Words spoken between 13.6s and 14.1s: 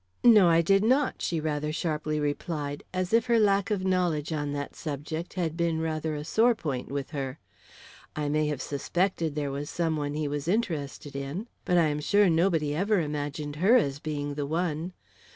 as